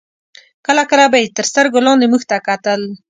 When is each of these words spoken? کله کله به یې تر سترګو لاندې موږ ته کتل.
کله 0.65 0.83
کله 0.91 1.05
به 1.11 1.17
یې 1.21 1.27
تر 1.37 1.45
سترګو 1.51 1.83
لاندې 1.85 2.05
موږ 2.11 2.21
ته 2.29 2.37
کتل. 2.47 2.81